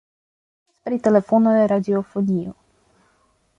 [0.03, 2.57] Temas pri telefona radiofonio.